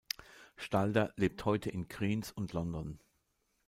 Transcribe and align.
Stalder 0.55 1.13
lebt 1.15 1.45
heute 1.45 1.69
in 1.69 1.87
Kriens 1.87 2.31
und 2.31 2.53
London. 2.53 2.97